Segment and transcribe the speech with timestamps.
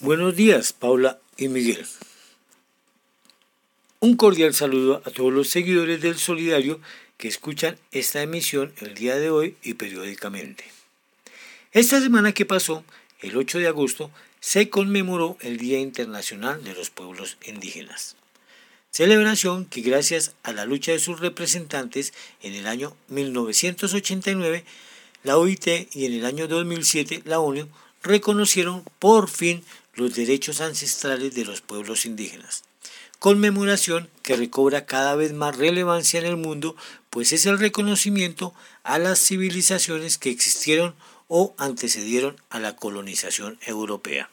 [0.00, 1.86] Buenos días, Paula y Miguel.
[4.00, 6.80] Un cordial saludo a todos los seguidores del Solidario
[7.16, 10.64] que escuchan esta emisión el día de hoy y periódicamente.
[11.72, 12.84] Esta semana que pasó,
[13.20, 14.10] el 8 de agosto,
[14.40, 18.16] se conmemoró el Día Internacional de los Pueblos Indígenas.
[18.90, 24.64] Celebración que gracias a la lucha de sus representantes en el año 1989,
[25.22, 27.68] la OIT y en el año 2007 la ONU
[28.02, 29.64] reconocieron por fin
[29.96, 32.64] los derechos ancestrales de los pueblos indígenas.
[33.18, 36.76] Conmemoración que recobra cada vez más relevancia en el mundo,
[37.10, 40.94] pues es el reconocimiento a las civilizaciones que existieron
[41.28, 44.28] o antecedieron a la colonización europea.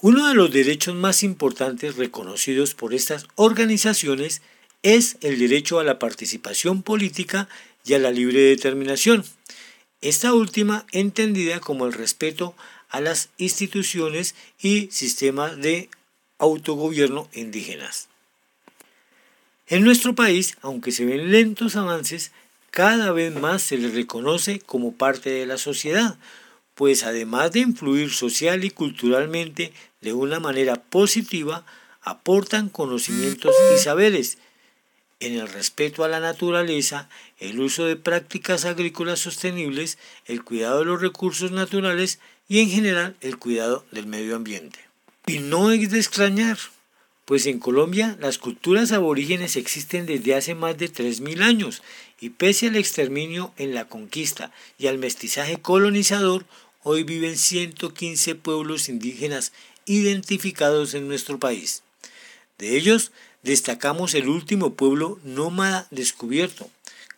[0.00, 4.42] Uno de los derechos más importantes reconocidos por estas organizaciones
[4.82, 7.48] es el derecho a la participación política
[7.84, 9.24] y a la libre determinación.
[10.00, 12.54] Esta última entendida como el respeto
[12.88, 15.90] a las instituciones y sistemas de
[16.38, 18.08] autogobierno indígenas.
[19.66, 22.32] En nuestro país, aunque se ven lentos avances,
[22.70, 26.16] cada vez más se les reconoce como parte de la sociedad,
[26.74, 31.66] pues además de influir social y culturalmente de una manera positiva,
[32.02, 34.38] aportan conocimientos y saberes
[35.20, 40.84] en el respeto a la naturaleza, el uso de prácticas agrícolas sostenibles, el cuidado de
[40.86, 44.78] los recursos naturales y en general el cuidado del medio ambiente.
[45.26, 46.58] Y no es de extrañar,
[47.24, 51.82] pues en Colombia las culturas aborígenes existen desde hace más de 3.000 años
[52.20, 56.46] y pese al exterminio en la conquista y al mestizaje colonizador,
[56.82, 59.52] hoy viven 115 pueblos indígenas
[59.84, 61.82] identificados en nuestro país.
[62.56, 66.68] De ellos, destacamos el último pueblo nómada descubierto,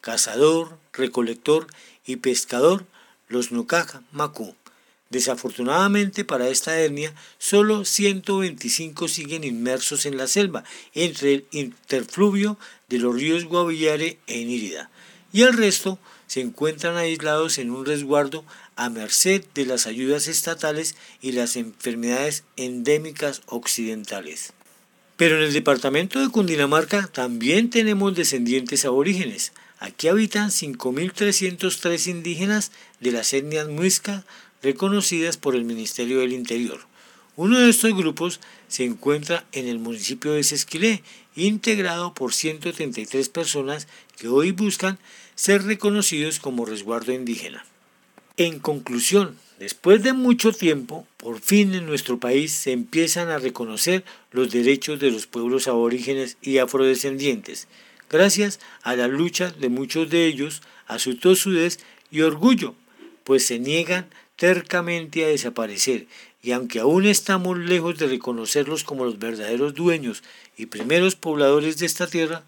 [0.00, 1.66] cazador, recolector
[2.06, 2.86] y pescador,
[3.28, 4.54] los Nucaja Macu.
[5.10, 12.98] Desafortunadamente para esta etnia, solo 125 siguen inmersos en la selva, entre el interfluvio de
[12.98, 14.90] los ríos Guavillare e Inírida,
[15.32, 18.44] y el resto se encuentran aislados en un resguardo
[18.76, 24.52] a merced de las ayudas estatales y las enfermedades endémicas occidentales.
[25.18, 29.52] Pero en el departamento de Cundinamarca también tenemos descendientes aborígenes.
[29.80, 32.70] Aquí habitan 5.303 indígenas
[33.00, 34.24] de las etnias muisca
[34.62, 36.86] reconocidas por el Ministerio del Interior.
[37.34, 41.02] Uno de estos grupos se encuentra en el municipio de Sesquilé,
[41.34, 45.00] integrado por 133 personas que hoy buscan
[45.34, 47.64] ser reconocidos como resguardo indígena.
[48.38, 54.04] En conclusión, después de mucho tiempo, por fin en nuestro país se empiezan a reconocer
[54.30, 57.66] los derechos de los pueblos aborígenes y afrodescendientes,
[58.08, 61.80] gracias a la lucha de muchos de ellos, a su tosudez
[62.12, 62.76] y orgullo,
[63.24, 66.06] pues se niegan tercamente a desaparecer,
[66.40, 70.22] y aunque aún estamos lejos de reconocerlos como los verdaderos dueños
[70.56, 72.44] y primeros pobladores de esta tierra,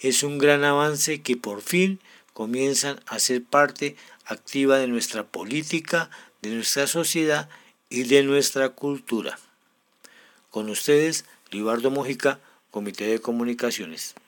[0.00, 2.00] es un gran avance que por fin
[2.38, 6.08] comienzan a ser parte activa de nuestra política,
[6.40, 7.48] de nuestra sociedad
[7.90, 9.40] y de nuestra cultura.
[10.48, 12.38] Con ustedes, Libardo Mojica,
[12.70, 14.14] Comité de Comunicaciones.